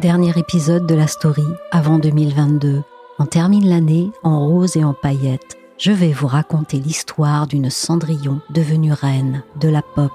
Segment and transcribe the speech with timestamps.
[0.00, 2.82] Dernier épisode de la story avant 2022.
[3.20, 5.56] On termine l'année en rose et en paillettes.
[5.78, 10.10] Je vais vous raconter l'histoire d'une Cendrillon devenue reine de la pop,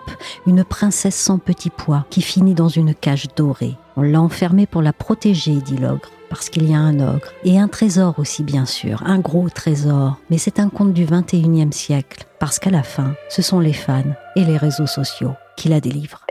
[0.45, 3.77] une princesse sans petit poids qui finit dans une cage dorée.
[3.95, 7.31] On l'a enfermée pour la protéger, dit l'ogre, parce qu'il y a un ogre.
[7.45, 10.17] Et un trésor aussi, bien sûr, un gros trésor.
[10.29, 14.03] Mais c'est un conte du 21e siècle, parce qu'à la fin, ce sont les fans
[14.35, 16.25] et les réseaux sociaux qui la délivrent.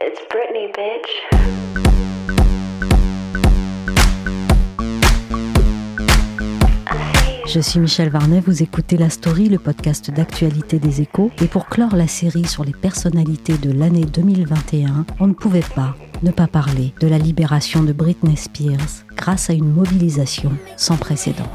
[7.49, 11.31] Je suis Michel Varnet, vous écoutez La Story, le podcast d'actualité des échos.
[11.43, 15.97] Et pour clore la série sur les personnalités de l'année 2021, on ne pouvait pas
[16.23, 21.51] ne pas parler de la libération de Britney Spears grâce à une mobilisation sans précédent.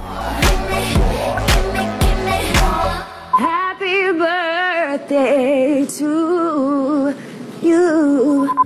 [3.37, 7.13] Happy birthday to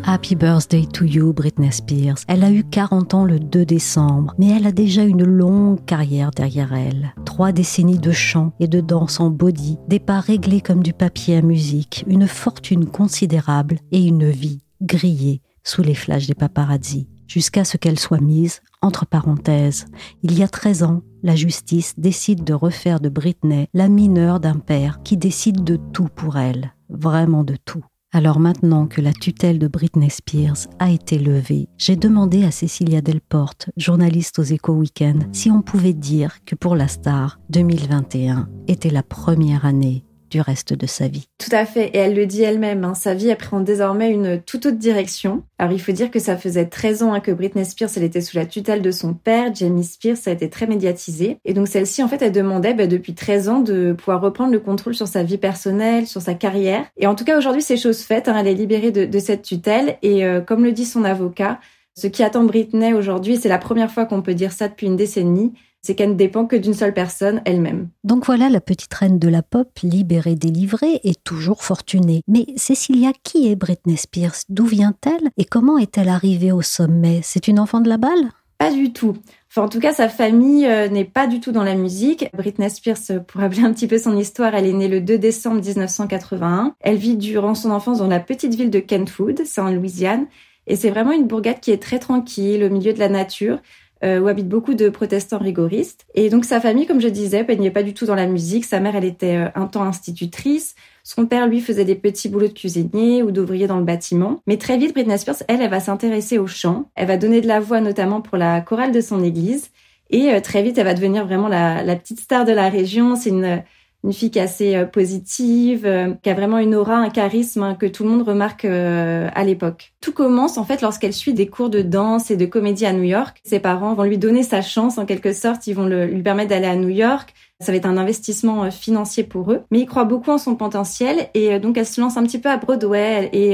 [0.03, 2.23] Happy birthday to you, Britney Spears.
[2.27, 6.31] Elle a eu 40 ans le 2 décembre, mais elle a déjà une longue carrière
[6.31, 7.13] derrière elle.
[7.25, 11.37] Trois décennies de chant et de danse en body, des pas réglés comme du papier
[11.37, 17.65] à musique, une fortune considérable et une vie grillée sous les flashs des paparazzi, jusqu'à
[17.65, 19.85] ce qu'elle soit mise entre parenthèses.
[20.23, 24.59] Il y a 13 ans, la justice décide de refaire de Britney la mineure d'un
[24.59, 27.83] père qui décide de tout pour elle, vraiment de tout.
[28.13, 33.01] Alors maintenant que la tutelle de Britney Spears a été levée, j'ai demandé à Cecilia
[33.01, 38.89] Delporte, journaliste aux Échos Weekend, si on pouvait dire que pour la star, 2021 était
[38.89, 41.27] la première année du reste de sa vie.
[41.37, 44.65] Tout à fait, et elle le dit elle-même, hein, sa vie prend désormais une toute
[44.65, 45.43] autre direction.
[45.57, 48.21] Alors il faut dire que ça faisait 13 ans hein, que Britney Spears, elle était
[48.21, 51.37] sous la tutelle de son père, Jamie Spears, ça a été très médiatisé.
[51.45, 54.59] Et donc celle-ci, en fait, elle demandait bah, depuis 13 ans de pouvoir reprendre le
[54.59, 56.85] contrôle sur sa vie personnelle, sur sa carrière.
[56.97, 59.97] Et en tout cas, aujourd'hui, c'est chose faite, hein, elle est libérée de, cette tutelle,
[60.03, 61.59] et euh, comme le dit son avocat,
[61.95, 64.95] ce qui attend Britney aujourd'hui, c'est la première fois qu'on peut dire ça depuis une
[64.95, 67.89] décennie, c'est qu'elle ne dépend que d'une seule personne, elle-même.
[68.03, 72.21] Donc voilà la petite reine de la pop, libérée, délivrée et toujours fortunée.
[72.27, 74.41] Mais Cécilia, qui est Britney Spears?
[74.49, 75.29] D'où vient-elle?
[75.37, 77.21] Et comment est-elle arrivée au sommet?
[77.23, 78.31] C'est une enfant de la balle?
[78.57, 79.15] Pas du tout.
[79.49, 82.27] Enfin, en tout cas, sa famille euh, n'est pas du tout dans la musique.
[82.33, 85.19] Britney Spears, euh, pour rappeler un petit peu son histoire, elle est née le 2
[85.19, 86.75] décembre 1981.
[86.79, 90.25] Elle vit durant son enfance dans la petite ville de Kentwood, c'est en Louisiane.
[90.65, 93.59] Et c'est vraiment une bourgade qui est très tranquille, au milieu de la nature.
[94.03, 96.05] Euh, où habitent beaucoup de protestants rigoristes.
[96.13, 98.63] Et donc sa famille, comme je disais, elle n'est pas du tout dans la musique.
[98.65, 100.75] Sa mère, elle était euh, un temps institutrice.
[101.03, 104.39] Son père, lui, faisait des petits boulots de cuisinier ou d'ouvrier dans le bâtiment.
[104.45, 106.91] Mais très vite, Britney Spears, elle, elle va s'intéresser au chant.
[106.93, 109.71] Elle va donner de la voix notamment pour la chorale de son église.
[110.11, 113.15] Et euh, très vite, elle va devenir vraiment la, la petite star de la région.
[113.15, 113.63] C'est une
[114.07, 117.61] une fille qui est assez euh, positive, euh, qui a vraiment une aura, un charisme
[117.61, 119.91] hein, que tout le monde remarque euh, à l'époque.
[119.99, 123.03] Tout commence en fait lorsqu'elle suit des cours de danse et de comédie à New
[123.03, 123.41] York.
[123.43, 126.67] Ses parents vont lui donner sa chance en quelque sorte, ils vont lui permettre d'aller
[126.67, 127.33] à New York.
[127.59, 131.27] Ça va être un investissement financier pour eux, mais ils croient beaucoup en son potentiel
[131.33, 133.53] et donc elle se lance un petit peu à Broadway et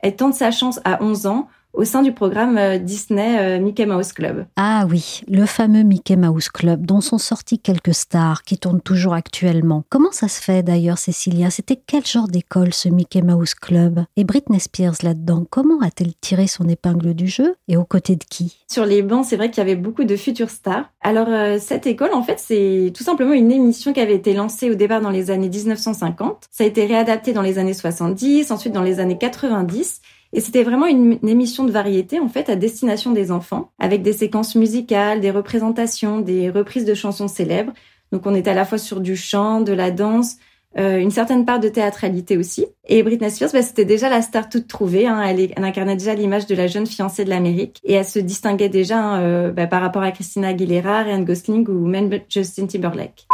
[0.00, 3.86] elle tente sa chance à 11 ans au sein du programme euh, Disney euh, Mickey
[3.86, 4.46] Mouse Club.
[4.56, 9.14] Ah oui, le fameux Mickey Mouse Club dont sont sortis quelques stars qui tournent toujours
[9.14, 9.84] actuellement.
[9.90, 11.50] Comment ça se fait d'ailleurs, Cécilia?
[11.50, 14.04] C'était quel genre d'école ce Mickey Mouse Club?
[14.16, 17.54] Et Britney Spears là-dedans, comment a-t-elle tiré son épingle du jeu?
[17.68, 18.64] Et aux côtés de qui?
[18.70, 20.88] Sur les bancs, c'est vrai qu'il y avait beaucoup de futures stars.
[21.00, 24.70] Alors euh, cette école, en fait, c'est tout simplement une émission qui avait été lancée
[24.70, 26.48] au départ dans les années 1950.
[26.50, 30.00] Ça a été réadapté dans les années 70, ensuite dans les années 90
[30.34, 34.12] et c'était vraiment une, émission de variété, en fait, à destination des enfants, avec des
[34.12, 37.72] séquences musicales, des représentations, des reprises de chansons célèbres.
[38.10, 40.36] Donc on était à la fois sur du chant, de la danse,
[40.76, 42.66] euh, une certaine part de théâtralité aussi.
[42.88, 45.06] Et Britney Spears, bah, c'était déjà la star toute trouvée.
[45.06, 45.22] Hein.
[45.22, 47.80] Elle, incarnait déjà l'image de la jeune fiancée de l'Amérique.
[47.84, 51.68] Et elle se distinguait déjà hein, euh, bah, par rapport à Christina Aguilera, Ryan Gosling
[51.68, 53.28] ou même Justin Timberlake.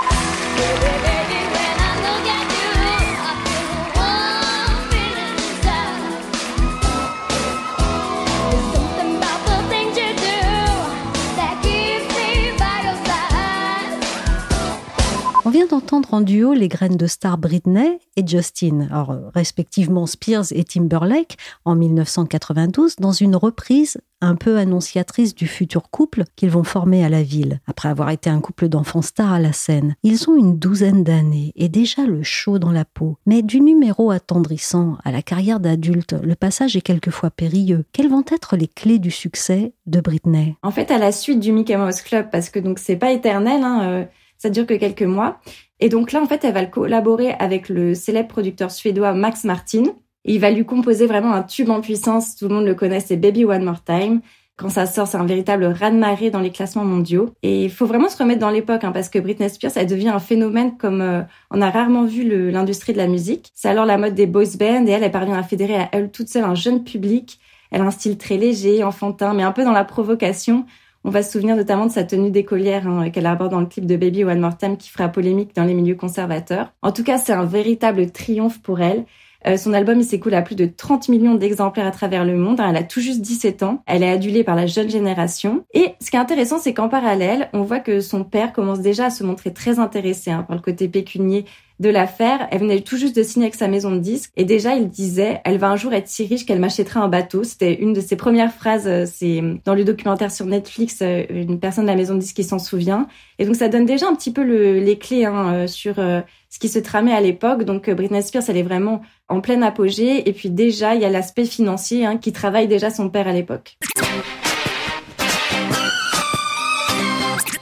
[15.70, 21.36] D'entendre en duo les graines de star Britney et Justin, alors, respectivement Spears et Timberlake,
[21.64, 27.08] en 1992, dans une reprise un peu annonciatrice du futur couple qu'ils vont former à
[27.08, 29.94] la ville, après avoir été un couple d'enfants stars à la scène.
[30.02, 33.16] Ils ont une douzaine d'années et déjà le chaud dans la peau.
[33.24, 37.84] Mais du numéro attendrissant à la carrière d'adulte, le passage est quelquefois périlleux.
[37.92, 40.56] Quelles vont être les clés du succès de Britney?
[40.62, 43.62] En fait, à la suite du Mickey Mouse Club, parce que donc c'est pas éternel,
[43.62, 44.04] hein, euh,
[44.40, 45.38] ça dure que quelques mois.
[45.80, 49.82] Et donc là, en fait, elle va collaborer avec le célèbre producteur suédois Max Martin.
[50.24, 52.36] il va lui composer vraiment un tube en puissance.
[52.36, 54.20] Tout le monde le connaît, c'est Baby One More Time.
[54.56, 57.30] Quand ça sort, c'est un véritable raz-de-marée dans les classements mondiaux.
[57.42, 60.10] Et il faut vraiment se remettre dans l'époque, hein, parce que Britney Spears, elle devient
[60.10, 63.50] un phénomène comme euh, on a rarement vu l'industrie de la musique.
[63.54, 66.10] C'est alors la mode des boys bands et elle, elle parvient à fédérer à elle
[66.10, 67.40] toute seule un jeune public.
[67.70, 70.66] Elle a un style très léger, enfantin, mais un peu dans la provocation.
[71.02, 73.86] On va se souvenir notamment de sa tenue d'écolière hein, qu'elle aborde dans le clip
[73.86, 76.72] de Baby One More Time qui fera polémique dans les milieux conservateurs.
[76.82, 79.06] En tout cas, c'est un véritable triomphe pour elle.
[79.46, 82.60] Euh, son album, il s'écoule à plus de 30 millions d'exemplaires à travers le monde.
[82.60, 83.82] Elle a tout juste 17 ans.
[83.86, 85.64] Elle est adulée par la jeune génération.
[85.72, 89.06] Et ce qui est intéressant, c'est qu'en parallèle, on voit que son père commence déjà
[89.06, 91.46] à se montrer très intéressé hein, par le côté pécunier
[91.80, 92.46] de l'affaire.
[92.50, 94.30] Elle venait tout juste de signer avec sa maison de disques.
[94.36, 97.42] Et déjà, il disait, elle va un jour être si riche qu'elle m'achètera un bateau.
[97.42, 98.86] C'était une de ses premières phrases.
[98.86, 102.36] Euh, c'est dans le documentaire sur Netflix, euh, une personne de la maison de disques
[102.36, 103.08] qui s'en souvient.
[103.38, 106.68] Et donc, ça donne déjà un petit peu les clés hein, euh, sur ce qui
[106.68, 107.64] se tramait à l'époque.
[107.64, 110.28] Donc, Britney Spears, elle est vraiment en pleine apogée.
[110.28, 113.32] Et puis déjà, il y a l'aspect financier hein, qui travaille déjà son père à
[113.32, 113.78] l'époque.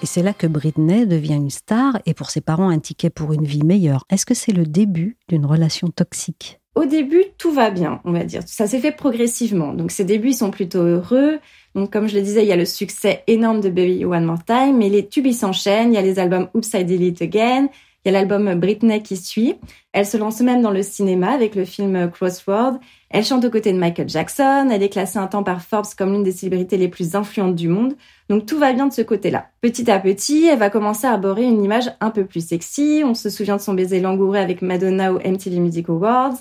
[0.09, 3.45] C'est là que Britney devient une star et pour ses parents un ticket pour une
[3.45, 4.05] vie meilleure.
[4.11, 6.61] Est-ce que c'est le début d'une relation toxique?
[6.75, 8.41] Au début, tout va bien, on va dire.
[8.47, 9.75] Ça s'est fait progressivement.
[9.75, 11.41] Donc ces débuts, sont plutôt heureux.
[11.75, 14.43] Donc comme je le disais, il y a le succès énorme de Baby One More
[14.45, 15.93] Time, mais les tubes, s'enchaînent.
[15.93, 17.69] Il y a les albums Oops, I Again.
[18.11, 19.57] L'album Britney qui suit.
[19.93, 22.79] Elle se lance même dans le cinéma avec le film Crossword.
[23.11, 24.69] Elle chante aux côtés de Michael Jackson.
[24.71, 27.69] Elle est classée un temps par Forbes comme l'une des célébrités les plus influentes du
[27.69, 27.95] monde.
[28.29, 29.47] Donc tout va bien de ce côté-là.
[29.61, 33.03] Petit à petit, elle va commencer à arborer une image un peu plus sexy.
[33.05, 36.37] On se souvient de son baiser langoureux avec Madonna au MTV Music Awards.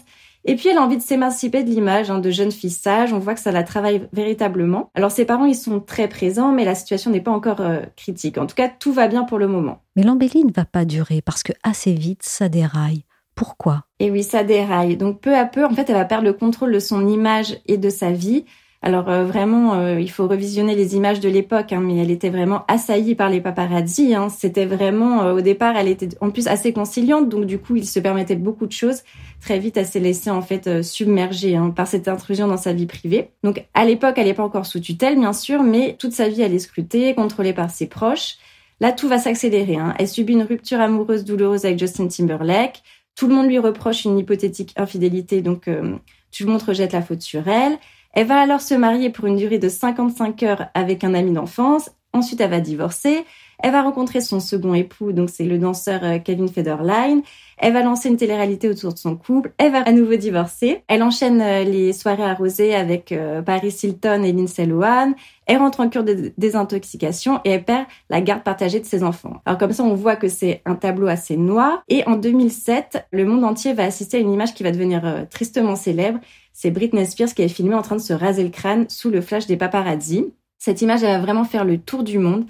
[0.49, 3.11] Et puis elle a envie de s'émanciper de l'image hein, de jeune fille sage.
[3.11, 4.89] On voit que ça la travaille véritablement.
[4.95, 8.37] Alors ses parents, ils sont très présents, mais la situation n'est pas encore euh, critique.
[8.37, 9.81] En tout cas, tout va bien pour le moment.
[9.97, 13.03] Mais l'embellie ne va pas durer parce que assez vite, ça déraille.
[13.35, 13.83] Pourquoi?
[13.99, 14.95] Et oui, ça déraille.
[14.95, 17.77] Donc peu à peu, en fait, elle va perdre le contrôle de son image et
[17.77, 18.45] de sa vie.
[18.83, 22.29] Alors euh, vraiment, euh, il faut revisionner les images de l'époque, hein, mais elle était
[22.29, 24.13] vraiment assaillie par les paparazzi.
[24.13, 24.29] Hein.
[24.29, 27.87] C'était vraiment, euh, au départ, elle était en plus assez conciliante, donc du coup, il
[27.87, 29.01] se permettait beaucoup de choses.
[29.41, 32.85] Très vite, elle s'est laissée en fait submerger hein, par cette intrusion dans sa vie
[32.85, 33.31] privée.
[33.43, 36.43] Donc à l'époque, elle n'est pas encore sous tutelle, bien sûr, mais toute sa vie,
[36.43, 38.35] elle est scrutée, contrôlée par ses proches.
[38.79, 39.79] Là, tout va s'accélérer.
[39.97, 42.83] Elle subit une rupture amoureuse douloureuse avec Justin Timberlake.
[43.15, 47.23] Tout le monde lui reproche une hypothétique infidélité, donc tout le monde rejette la faute
[47.23, 47.79] sur elle.
[48.13, 51.91] Elle va alors se marier pour une durée de 55 heures avec un ami d'enfance.
[52.13, 53.25] Ensuite, elle va divorcer.
[53.63, 57.21] Elle va rencontrer son second époux, donc c'est le danseur euh, Kevin Federline.
[57.57, 59.51] Elle va lancer une télé-réalité autour de son couple.
[59.57, 60.83] Elle va à nouveau divorcer.
[60.87, 65.13] Elle enchaîne euh, les soirées arrosées avec euh, Paris Hilton et Lindsay Lohan.
[65.47, 69.41] Elle rentre en cure de désintoxication et elle perd la garde partagée de ses enfants.
[69.45, 71.83] Alors comme ça, on voit que c'est un tableau assez noir.
[71.87, 75.75] Et en 2007, le monde entier va assister à une image qui va devenir tristement
[75.75, 76.19] célèbre
[76.59, 79.21] c'est Britney Spears qui est filmée en train de se raser le crâne sous le
[79.21, 80.25] flash des paparazzi.
[80.57, 82.45] Cette image, elle va vraiment faire le tour du monde.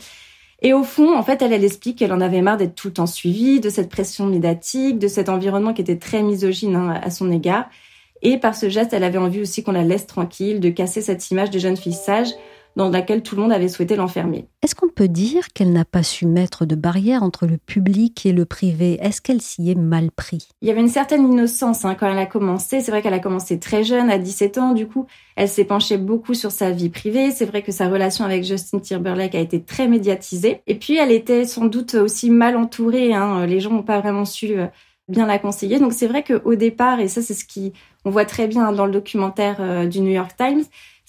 [0.61, 2.93] Et au fond, en fait, elle, elle explique qu'elle en avait marre d'être tout le
[2.93, 7.11] temps suivie, de cette pression médiatique, de cet environnement qui était très misogyne hein, à
[7.11, 7.69] son égard.
[8.23, 11.29] Et par ce geste, elle avait envie aussi qu'on la laisse tranquille, de casser cette
[11.29, 12.29] image de jeune fille sage
[12.77, 14.45] dans laquelle tout le monde avait souhaité l'enfermer.
[14.61, 18.31] Est-ce qu'on peut dire qu'elle n'a pas su mettre de barrière entre le public et
[18.31, 18.99] le privé?
[19.01, 20.47] Est-ce qu'elle s'y est mal pris?
[20.61, 22.81] Il y avait une certaine innocence hein, quand elle a commencé.
[22.81, 24.73] C'est vrai qu'elle a commencé très jeune, à 17 ans.
[24.73, 27.31] Du coup, elle s'est penchée beaucoup sur sa vie privée.
[27.31, 30.61] C'est vrai que sa relation avec Justin Timberlake a été très médiatisée.
[30.67, 33.11] Et puis, elle était sans doute aussi mal entourée.
[33.11, 33.47] Hein.
[33.47, 34.67] Les gens n'ont pas vraiment su euh,
[35.07, 35.79] bien la conseiller.
[35.79, 37.73] Donc, c'est vrai qu'au départ, et ça, c'est ce qui
[38.05, 40.63] on voit très bien dans le documentaire euh, du New York Times,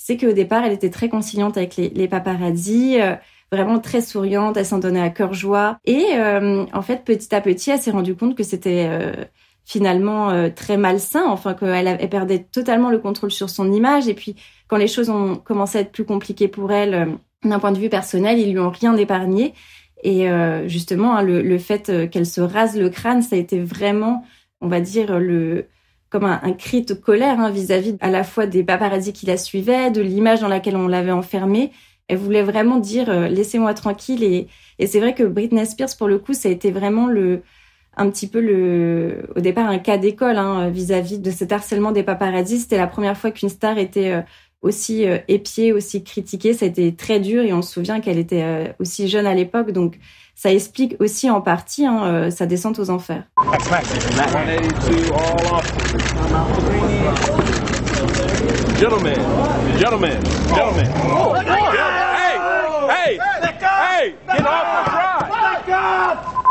[0.09, 3.15] c'est qu'au départ, elle était très conciliante avec les, les paparazzi, euh,
[3.53, 5.79] vraiment très souriante, elle s'en donnait à cœur joie.
[5.85, 9.13] Et euh, en fait, petit à petit, elle s'est rendue compte que c'était euh,
[9.67, 14.09] finalement très malsain, enfin qu'elle elle perdait totalement le contrôle sur son image.
[14.09, 14.35] Et puis,
[14.67, 17.91] quand les choses ont commencé à être plus compliquées pour elle, d'un point de vue
[17.91, 19.53] personnel, ils lui ont rien épargné.
[20.05, 20.27] Et
[20.69, 24.25] justement, hein, le, le, fait qu'elle se rase le crâne, ça a été vraiment,
[24.63, 25.67] on va dire, le
[26.11, 29.91] comme un, cri de colère hein, vis-à-vis à la fois des paparazzi qui la suivaient,
[29.91, 31.73] de l'image dans laquelle on l'avait enfermée.
[32.09, 34.49] Elle voulait vraiment dire euh, laissez-moi tranquille et,
[34.79, 37.43] et c'est vrai que Britney Spears pour le coup ça a été vraiment le
[37.99, 42.05] un petit peu le, au départ un cas d'école hein, vis-à-vis de cet harcèlement des
[42.05, 42.61] paparazzis.
[42.61, 44.23] C'était la première fois qu'une star était euh,
[44.63, 46.53] aussi euh, épiée, aussi critiquée.
[46.53, 49.35] Ça a été très dur et on se souvient qu'elle était euh, aussi jeune à
[49.35, 49.99] l'époque, donc
[50.35, 53.25] ça explique aussi en partie hein, sa descente aux enfers.
[58.79, 59.19] Gentlemen,
[59.79, 60.21] gentlemen,
[60.55, 60.87] gentlemen.
[62.89, 64.88] Hey, hey, hey, get off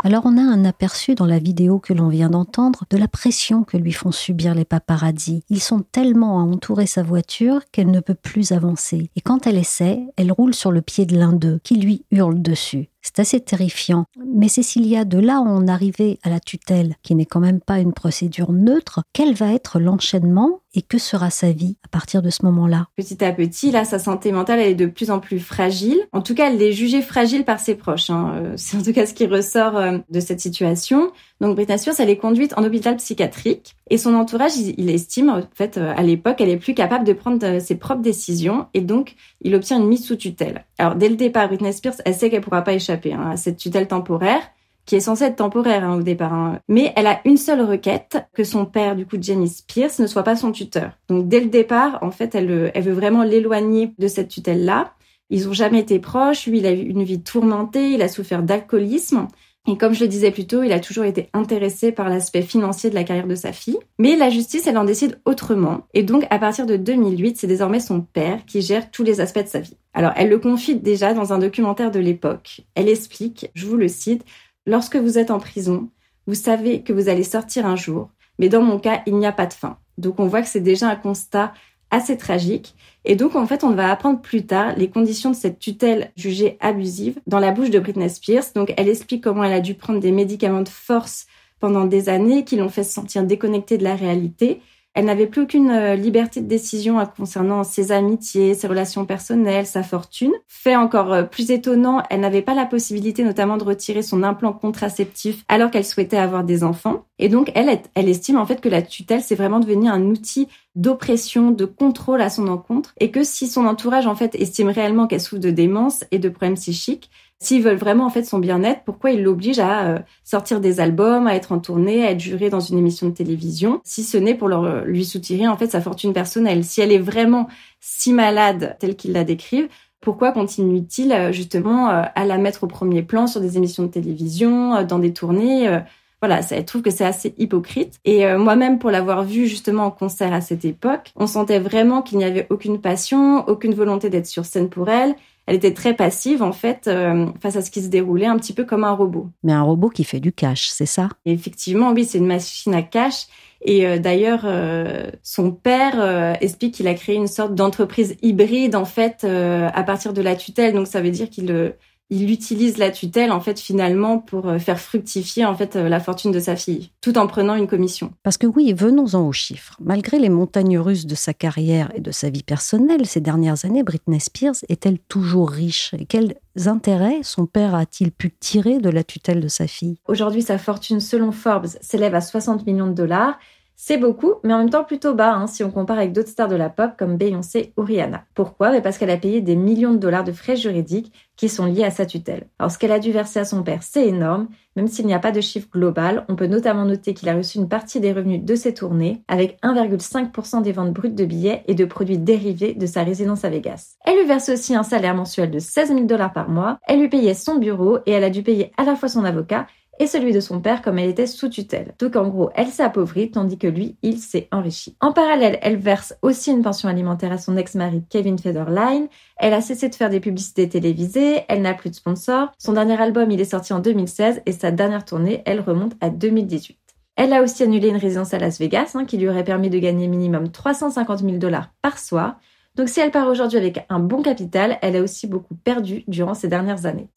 [0.08, 3.62] alors on a un aperçu dans la vidéo que l'on vient d'entendre de la pression
[3.62, 5.42] que lui font subir les paparazzis.
[5.50, 9.10] Ils sont tellement à entourer sa voiture qu'elle ne peut plus avancer.
[9.16, 12.40] Et quand elle essaie, elle roule sur le pied de l'un d'eux, qui lui hurle
[12.40, 12.88] dessus.
[13.08, 14.04] C'est assez terrifiant.
[14.22, 17.94] Mais Cécilia, de là on arrivait à la tutelle, qui n'est quand même pas une
[17.94, 22.44] procédure neutre, quel va être l'enchaînement et que sera sa vie à partir de ce
[22.44, 22.86] moment-là?
[22.96, 25.98] Petit à petit, là, sa santé mentale elle est de plus en plus fragile.
[26.12, 28.10] En tout cas, elle est jugée fragile par ses proches.
[28.10, 28.32] Hein.
[28.36, 31.10] Euh, c'est en tout cas ce qui ressort euh, de cette situation.
[31.40, 35.40] Donc Britney Spears, elle est conduite en hôpital psychiatrique et son entourage, il, estime en
[35.54, 39.14] fait euh, à l'époque, elle est plus capable de prendre ses propres décisions et donc
[39.40, 40.64] il obtient une mise sous tutelle.
[40.78, 43.56] Alors dès le départ, Britney Spears, elle sait qu'elle pourra pas échapper hein, à cette
[43.56, 44.42] tutelle temporaire
[44.88, 46.32] qui est censée être temporaire hein, au départ.
[46.32, 46.60] Hein.
[46.66, 50.22] Mais elle a une seule requête, que son père, du coup Jenny Spears, ne soit
[50.22, 50.92] pas son tuteur.
[51.08, 54.94] Donc dès le départ, en fait, elle, elle veut vraiment l'éloigner de cette tutelle-là.
[55.28, 56.46] Ils ont jamais été proches.
[56.46, 57.90] Lui, il a eu une vie tourmentée.
[57.90, 59.28] Il a souffert d'alcoolisme.
[59.66, 62.88] Et comme je le disais plus tôt, il a toujours été intéressé par l'aspect financier
[62.88, 63.78] de la carrière de sa fille.
[63.98, 65.86] Mais la justice, elle en décide autrement.
[65.92, 69.42] Et donc, à partir de 2008, c'est désormais son père qui gère tous les aspects
[69.42, 69.76] de sa vie.
[69.92, 72.62] Alors, elle le confie déjà dans un documentaire de l'époque.
[72.74, 74.24] Elle explique, je vous le cite,
[74.68, 75.88] Lorsque vous êtes en prison,
[76.26, 79.32] vous savez que vous allez sortir un jour, mais dans mon cas, il n'y a
[79.32, 79.78] pas de fin.
[79.96, 81.54] Donc on voit que c'est déjà un constat
[81.90, 82.74] assez tragique.
[83.04, 86.58] Et donc, en fait, on va apprendre plus tard les conditions de cette tutelle jugée
[86.60, 88.44] abusive dans la bouche de Britney Spears.
[88.54, 91.26] Donc, elle explique comment elle a dû prendre des médicaments de force
[91.60, 94.60] pendant des années qui l'ont fait se sentir déconnectée de la réalité
[94.94, 99.82] elle n'avait plus aucune euh, liberté de décision concernant ses amitiés, ses relations personnelles, sa
[99.82, 100.32] fortune.
[100.46, 104.52] Fait encore euh, plus étonnant, elle n'avait pas la possibilité notamment de retirer son implant
[104.52, 107.04] contraceptif alors qu'elle souhaitait avoir des enfants.
[107.18, 110.48] Et donc, elle, elle estime en fait que la tutelle, c'est vraiment devenu un outil
[110.74, 115.06] d'oppression, de contrôle à son encontre, et que si son entourage en fait estime réellement
[115.06, 118.82] qu'elle souffre de démence et de problèmes psychiques, S'ils veulent vraiment en fait son bien-être,
[118.84, 122.50] pourquoi ils l'obligent à euh, sortir des albums, à être en tournée, à être juré
[122.50, 125.80] dans une émission de télévision, si ce n'est pour leur, lui soutirer en fait sa
[125.80, 126.64] fortune personnelle.
[126.64, 127.46] Si elle est vraiment
[127.80, 129.68] si malade telle qu'ils la décrivent,
[130.00, 133.88] pourquoi continue-t-il euh, justement euh, à la mettre au premier plan sur des émissions de
[133.88, 135.80] télévision, dans des tournées
[136.20, 138.00] voilà, ça, trouve que c'est assez hypocrite.
[138.04, 142.18] Et moi-même, pour l'avoir vu justement en concert à cette époque, on sentait vraiment qu'il
[142.18, 145.14] n'y avait aucune passion, aucune volonté d'être sur scène pour elle
[145.48, 148.52] elle était très passive en fait euh, face à ce qui se déroulait, un petit
[148.52, 149.28] peu comme un robot.
[149.42, 151.08] Mais un robot qui fait du cash, c'est ça?
[151.24, 153.26] Effectivement, oui, c'est une machine à cash.
[153.62, 158.84] Et euh, d'ailleurs, euh, son père explique qu'il a créé une sorte d'entreprise hybride en
[158.84, 160.74] fait à partir de la tutelle.
[160.74, 161.74] Donc ça veut dire qu'il
[162.10, 166.00] il utilise la tutelle en fait finalement pour euh, faire fructifier en fait euh, la
[166.00, 168.12] fortune de sa fille, tout en prenant une commission.
[168.22, 169.76] Parce que oui, venons-en aux chiffres.
[169.80, 173.82] Malgré les montagnes russes de sa carrière et de sa vie personnelle, ces dernières années,
[173.82, 175.94] Britney Spears est-elle toujours riche?
[175.98, 176.34] Et quels
[176.66, 179.98] intérêts son père a-t-il pu tirer de la tutelle de sa fille?
[180.06, 183.38] Aujourd'hui, sa fortune, selon Forbes, s'élève à 60 millions de dollars
[183.80, 186.48] c'est beaucoup, mais en même temps plutôt bas hein, si on compare avec d'autres stars
[186.48, 188.24] de la pop comme Beyoncé ou Rihanna.
[188.34, 188.80] Pourquoi?
[188.80, 191.92] Parce qu'elle a payé des millions de dollars de frais juridiques qui sont liés à
[191.92, 192.48] sa tutelle.
[192.58, 195.20] Alors ce qu'elle a dû verser à son père, c'est énorme, même s'il n'y a
[195.20, 196.24] pas de chiffre global.
[196.28, 199.56] On peut notamment noter qu'il a reçu une partie des revenus de ses tournées, avec
[199.62, 203.94] 1,5% des ventes brutes de billets et de produits dérivés de sa résidence à Vegas.
[204.04, 207.08] Elle lui verse aussi un salaire mensuel de 16 000 dollars par mois, elle lui
[207.08, 209.68] payait son bureau et elle a dû payer à la fois son avocat
[209.98, 211.94] et celui de son père comme elle était sous tutelle.
[211.98, 214.96] Donc en gros, elle s'est appauvrie tandis que lui, il s'est enrichi.
[215.00, 219.08] En parallèle, elle verse aussi une pension alimentaire à son ex-mari Kevin Federline.
[219.36, 222.52] Elle a cessé de faire des publicités télévisées, elle n'a plus de sponsors.
[222.58, 226.10] Son dernier album, il est sorti en 2016 et sa dernière tournée, elle remonte à
[226.10, 226.78] 2018.
[227.16, 229.78] Elle a aussi annulé une résidence à Las Vegas hein, qui lui aurait permis de
[229.78, 232.38] gagner minimum 350 000 dollars par soir.
[232.76, 236.34] Donc si elle part aujourd'hui avec un bon capital, elle a aussi beaucoup perdu durant
[236.34, 237.08] ces dernières années.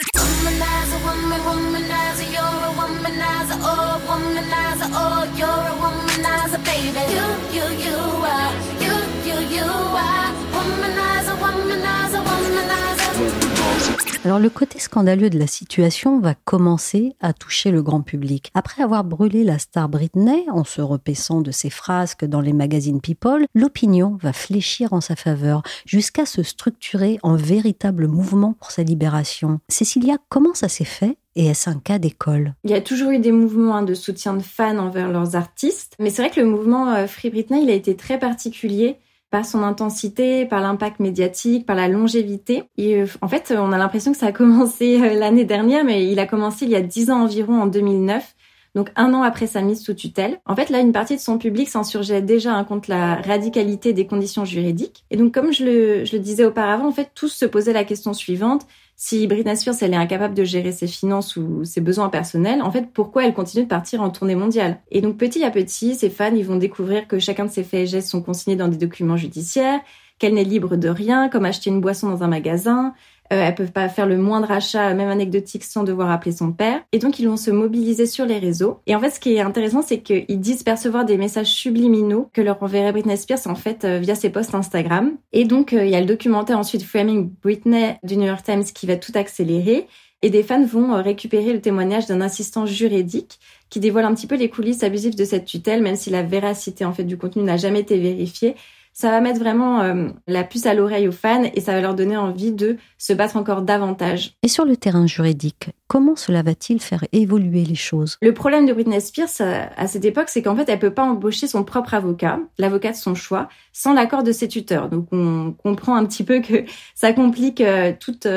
[14.23, 18.51] Alors le côté scandaleux de la situation va commencer à toucher le grand public.
[18.53, 23.01] Après avoir brûlé la star Britney en se repaissant de ses frasques dans les magazines
[23.01, 28.83] People, l'opinion va fléchir en sa faveur jusqu'à se structurer en véritable mouvement pour sa
[28.83, 29.59] libération.
[29.69, 32.53] Cécilia, comment ça s'est fait Et est-ce un cas d'école?
[32.63, 35.95] Il y a toujours eu des mouvements hein, de soutien de fans envers leurs artistes,
[35.97, 38.97] mais c'est vrai que le mouvement euh, Free Britney, il a été très particulier
[39.31, 42.63] par son intensité, par l'impact médiatique, par la longévité.
[42.77, 46.05] Et euh, en fait, on a l'impression que ça a commencé euh, l'année dernière, mais
[46.05, 48.35] il a commencé il y a dix ans environ, en 2009.
[48.73, 50.39] Donc un an après sa mise sous tutelle.
[50.45, 54.07] En fait, là, une partie de son public s'insurgeait déjà hein, contre la radicalité des
[54.07, 55.03] conditions juridiques.
[55.11, 57.83] Et donc, comme je le, je le disais auparavant, en fait, tous se posaient la
[57.83, 58.65] question suivante
[59.03, 62.71] si Britney Spears elle est incapable de gérer ses finances ou ses besoins personnels, en
[62.71, 64.79] fait, pourquoi elle continue de partir en tournée mondiale?
[64.91, 67.79] Et donc petit à petit, ses fans ils vont découvrir que chacun de ses faits
[67.79, 69.79] et gestes sont consignés dans des documents judiciaires,
[70.19, 72.93] qu'elle n'est libre de rien, comme acheter une boisson dans un magasin,
[73.31, 76.81] euh, elles peuvent pas faire le moindre achat, même anecdotique, sans devoir appeler son père.
[76.91, 78.79] Et donc, ils vont se mobiliser sur les réseaux.
[78.88, 82.41] Et en fait, ce qui est intéressant, c'est qu'ils disent percevoir des messages subliminaux que
[82.41, 85.13] leur enverrait Britney Spears, en fait, euh, via ses posts Instagram.
[85.31, 88.63] Et donc, euh, il y a le documentaire ensuite Framing Britney du New York Times
[88.63, 89.88] qui va tout accélérer.
[90.23, 94.27] Et des fans vont euh, récupérer le témoignage d'un assistant juridique qui dévoile un petit
[94.27, 97.41] peu les coulisses abusives de cette tutelle, même si la véracité en fait du contenu
[97.41, 98.55] n'a jamais été vérifiée
[98.93, 101.95] ça va mettre vraiment euh, la puce à l'oreille aux fans et ça va leur
[101.95, 104.33] donner envie de se battre encore davantage.
[104.43, 108.17] Et sur le terrain juridique, comment cela va-t-il faire évoluer les choses?
[108.21, 111.05] Le problème de Britney Spears euh, à cette époque, c'est qu'en fait, elle peut pas
[111.05, 114.89] embaucher son propre avocat, l'avocat de son choix, sans l'accord de ses tuteurs.
[114.89, 118.27] Donc on comprend un petit peu que ça complique euh, toute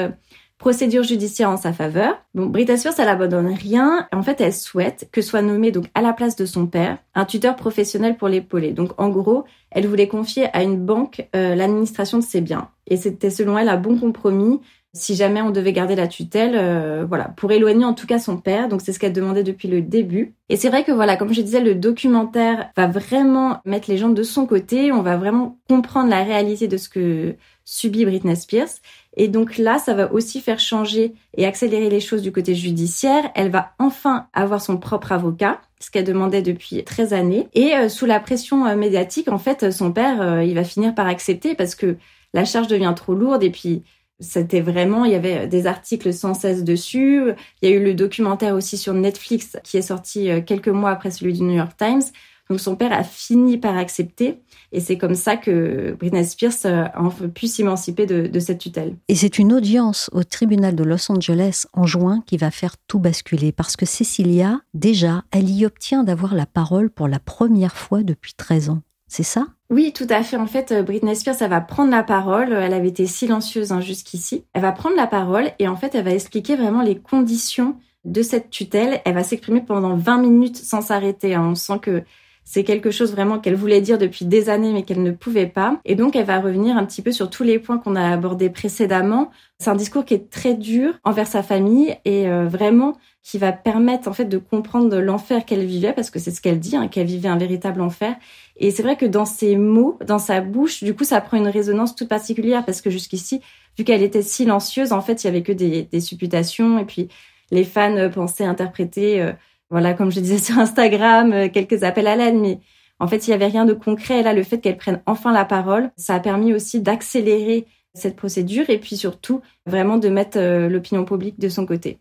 [0.64, 2.16] procédure judiciaire en sa faveur.
[2.32, 4.08] Bon, Britney Spears, elle abandonne rien.
[4.14, 7.26] En fait, elle souhaite que soit nommé donc à la place de son père un
[7.26, 8.72] tuteur professionnel pour l'épauler.
[8.72, 12.70] Donc, en gros, elle voulait confier à une banque euh, l'administration de ses biens.
[12.86, 14.62] Et c'était selon elle un bon compromis
[14.94, 18.36] si jamais on devait garder la tutelle, euh, voilà, pour éloigner en tout cas son
[18.36, 18.68] père.
[18.68, 20.34] Donc c'est ce qu'elle demandait depuis le début.
[20.48, 24.08] Et c'est vrai que voilà, comme je disais, le documentaire va vraiment mettre les gens
[24.08, 24.92] de son côté.
[24.92, 28.68] On va vraiment comprendre la réalité de ce que subit Britney Spears.
[29.16, 33.30] Et donc là, ça va aussi faire changer et accélérer les choses du côté judiciaire.
[33.34, 37.48] Elle va enfin avoir son propre avocat, ce qu'elle demandait depuis 13 années.
[37.54, 40.94] Et euh, sous la pression euh, médiatique, en fait, son père, euh, il va finir
[40.94, 41.96] par accepter parce que
[42.32, 43.82] la charge devient trop lourde et puis
[44.18, 47.22] c'était vraiment, il y avait des articles sans cesse dessus.
[47.62, 51.10] Il y a eu le documentaire aussi sur Netflix qui est sorti quelques mois après
[51.10, 52.02] celui du New York Times
[52.50, 54.40] donc son père a fini par accepter
[54.72, 58.96] et c'est comme ça que Britney Spears euh, a pu s'émanciper de, cette tutelle.
[59.08, 62.98] Et c'est une audience au tribunal de Los Angeles en juin qui va faire tout
[62.98, 68.02] basculer parce que Cecilia, déjà, elle y obtient d'avoir la parole pour la première fois
[68.02, 68.82] depuis 13 ans.
[69.06, 69.46] C'est ça?
[69.70, 70.36] Oui, tout à fait.
[70.36, 72.52] En fait, euh, Britney Spears, elle va prendre la parole.
[72.52, 74.44] Elle avait été silencieuse hein, jusqu'ici.
[74.52, 78.22] Elle va prendre la parole et en fait, elle va expliquer vraiment les conditions de
[78.22, 79.00] cette tutelle.
[79.04, 81.34] Elle va s'exprimer pendant 20 minutes sans s'arrêter.
[81.34, 81.48] Hein.
[81.50, 82.02] On sent que
[82.44, 85.80] c'est quelque chose vraiment qu'elle voulait dire depuis des années mais qu'elle ne pouvait pas.
[85.84, 88.50] Et donc elle va revenir un petit peu sur tous les points qu'on a abordés
[88.50, 89.30] précédemment.
[89.58, 93.52] C'est un discours qui est très dur envers sa famille et euh, vraiment qui va
[93.52, 96.88] permettre en fait de comprendre l'enfer qu'elle vivait parce que c'est ce qu'elle dit, hein,
[96.88, 98.14] qu'elle vivait un véritable enfer.
[98.58, 101.48] Et c'est vrai que dans ses mots, dans sa bouche, du coup ça prend une
[101.48, 103.40] résonance toute particulière parce que jusqu'ici,
[103.78, 107.08] vu qu'elle était silencieuse, en fait il y avait que des, supputations et puis
[107.50, 109.32] les fans pensaient interpréter euh,
[109.70, 112.60] voilà, comme je disais sur Instagram, euh, quelques appels à l'aide, mais
[113.00, 114.20] en fait, il n'y avait rien de concret.
[114.20, 118.16] Et là, le fait qu'elle prenne enfin la parole, ça a permis aussi d'accélérer cette
[118.16, 121.98] procédure et puis surtout vraiment de mettre euh, l'opinion publique de son côté.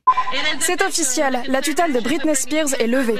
[0.59, 3.19] C'est officiel, la tutelle de Britney Spears est levée.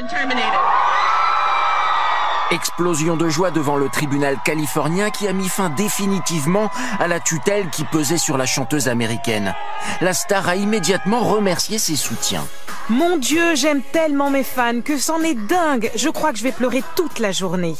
[2.53, 7.67] Explosion de joie devant le tribunal californien qui a mis fin définitivement à la tutelle
[7.71, 9.55] qui pesait sur la chanteuse américaine.
[10.01, 12.45] La star a immédiatement remercié ses soutiens.
[12.89, 15.89] Mon Dieu, j'aime tellement mes fans que c'en est dingue.
[15.95, 17.73] Je crois que je vais pleurer toute la journée.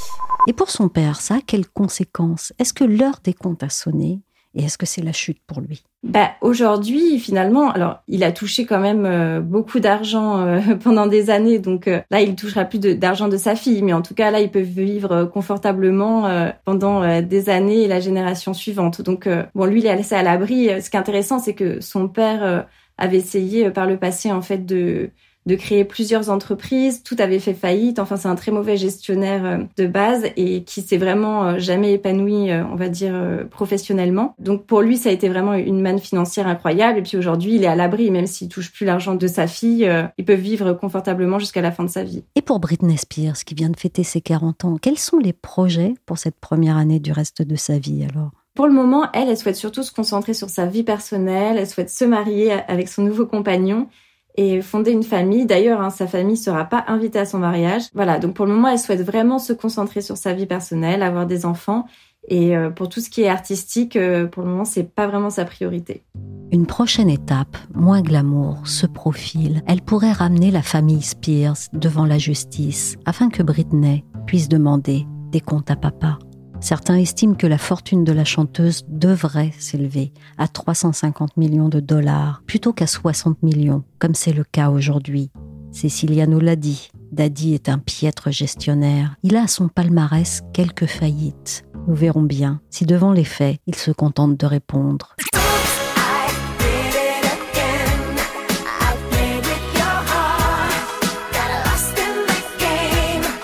[0.48, 2.52] Et pour son père, ça a quelles conséquences?
[2.58, 4.22] Est-ce que l'heure des comptes a sonné?
[4.56, 5.84] Et est-ce que c'est la chute pour lui?
[6.04, 11.30] Bah, Aujourd'hui, finalement, alors il a touché quand même euh, beaucoup d'argent euh, pendant des
[11.30, 14.30] années, donc euh, là, il touchera plus d'argent de, sa fille, mais en tout cas,
[14.30, 19.02] là, il peut vivre confortablement pendant des années et la génération suivante.
[19.02, 20.70] Donc, bon, lui, il est laissé à l'abri.
[20.82, 24.66] Ce qui est intéressant, c'est que son père avait essayé par le passé, en fait,
[24.66, 25.10] de
[25.46, 27.04] de créer plusieurs entreprises.
[27.04, 28.00] Tout avait fait faillite.
[28.00, 31.94] Enfin, c'est un très mauvais gestionnaire euh, de base et qui s'est vraiment euh, jamais
[31.94, 33.14] épanoui, euh, on va dire,
[33.50, 34.36] professionnellement.
[34.40, 37.00] Donc pour lui, ça a été vraiment une manne financière incroyable.
[37.00, 39.90] Et puis aujourd'hui, il est à l'abri, même s'il touche plus l'argent de sa fille.
[40.18, 42.24] Il peut vivre confortablement jusqu'à la fin de sa vie.
[42.36, 45.94] Et pour Britney Spears, qui vient de fêter ses 40 ans, quels sont les projets
[46.06, 48.32] pour cette première année du reste de sa vie alors?
[48.56, 51.90] Pour le moment, elle, elle souhaite surtout se concentrer sur sa vie personnelle, elle souhaite
[51.90, 53.88] se marier avec son nouveau compagnon
[54.36, 55.46] et fonder une famille.
[55.46, 57.84] D'ailleurs, hein, sa famille sera pas invitée à son mariage.
[57.94, 61.26] Voilà, donc pour le moment, elle souhaite vraiment se concentrer sur sa vie personnelle, avoir
[61.26, 61.86] des enfants.
[62.30, 65.30] Et euh, pour tout ce qui est artistique, euh, pour le moment, c'est pas vraiment
[65.30, 66.04] sa priorité.
[66.52, 69.62] Une prochaine étape, moins glamour, se profile.
[69.68, 75.42] Elle pourrait ramener la famille Spears devant la justice afin que Britney puisse demander des
[75.42, 76.20] comptes à papa.
[76.64, 82.42] Certains estiment que la fortune de la chanteuse devrait s'élever à 350 millions de dollars
[82.48, 85.30] plutôt qu'à 60 millions, comme c'est le cas aujourd'hui.
[85.74, 89.18] Cécilia nous l'a dit, Daddy est un piètre gestionnaire.
[89.24, 91.66] Il a à son palmarès quelques faillites.
[91.90, 95.18] Nous verrons bien si devant les faits, il se contente de répondre.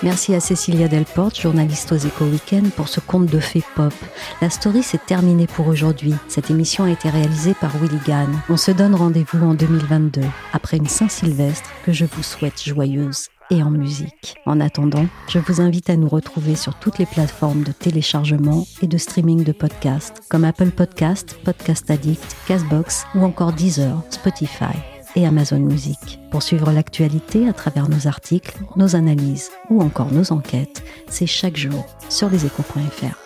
[0.02, 3.92] Merci à Cécilia Delporte, journaliste aux Éco Weekend, pour ce conte de fées pop.
[4.40, 6.14] La story s'est terminée pour aujourd'hui.
[6.26, 8.40] Cette émission a été réalisée par Willy Gann.
[8.48, 10.22] On se donne rendez-vous en 2022,
[10.54, 14.36] après une Saint-Sylvestre que je vous souhaite joyeuse et en musique.
[14.46, 18.86] En attendant, je vous invite à nous retrouver sur toutes les plateformes de téléchargement et
[18.86, 24.76] de streaming de podcasts, comme Apple Podcast, Podcast Addict, Castbox ou encore Deezer, Spotify
[25.16, 26.18] et Amazon Music.
[26.30, 31.56] Pour suivre l'actualité à travers nos articles, nos analyses ou encore nos enquêtes, c'est chaque
[31.56, 33.16] jour sur leséchos.fr.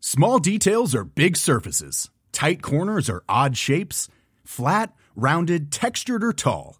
[0.00, 2.10] Small details are big surfaces.
[2.32, 4.08] Tight corners are odd shapes.
[4.44, 6.79] Flat, rounded, textured, or tall.